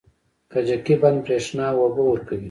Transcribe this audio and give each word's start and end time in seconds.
کجکي 0.51 0.95
بند 1.01 1.17
بریښنا 1.25 1.65
او 1.71 1.77
اوبه 1.83 2.03
ورکوي 2.05 2.39